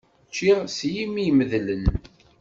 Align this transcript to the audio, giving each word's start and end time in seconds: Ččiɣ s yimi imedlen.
Ččiɣ 0.29 0.59
s 0.75 0.77
yimi 0.93 1.23
imedlen. 1.29 1.83